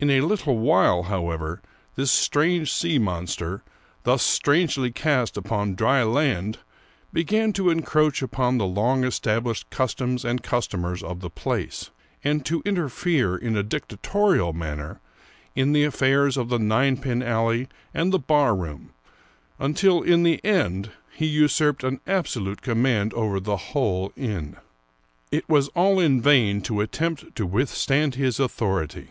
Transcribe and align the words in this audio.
In 0.00 0.10
a 0.10 0.22
little 0.22 0.58
while, 0.58 1.04
however, 1.04 1.62
this 1.94 2.10
strange 2.10 2.72
sea 2.72 2.98
monster, 2.98 3.62
thus 4.02 4.24
strangely 4.24 4.90
cast 4.90 5.36
upon 5.36 5.76
dry 5.76 6.02
land, 6.02 6.58
began 7.12 7.52
to 7.52 7.70
encroach 7.70 8.20
upon 8.20 8.58
the 8.58 8.66
long 8.66 9.04
established 9.04 9.70
cus 9.70 9.94
toms 9.94 10.24
and 10.24 10.42
customers 10.42 11.00
of 11.00 11.20
the 11.20 11.30
place, 11.30 11.90
and 12.24 12.44
to 12.44 12.60
interfere 12.64 13.36
in 13.36 13.56
a 13.56 13.62
dicta 13.62 13.96
torial 13.98 14.52
manner 14.52 14.98
in 15.54 15.72
the 15.72 15.84
affairs 15.84 16.36
of 16.36 16.48
the 16.48 16.58
ninepin 16.58 17.22
alley 17.22 17.68
and 17.94 18.12
the 18.12 18.18
bar 18.18 18.56
room, 18.56 18.90
until 19.60 20.02
in 20.02 20.24
the 20.24 20.44
end 20.44 20.90
he 21.12 21.24
usurped 21.26 21.84
an 21.84 22.00
absolute 22.04 22.62
command 22.62 23.14
over 23.14 23.38
the 23.38 23.56
whole 23.70 24.12
inn. 24.16 24.56
It 25.30 25.48
was 25.48 25.68
all 25.68 26.00
in 26.00 26.20
vain 26.20 26.62
to 26.62 26.80
attempt 26.80 27.36
to 27.36 27.46
withstand 27.46 28.16
his 28.16 28.40
authority. 28.40 29.10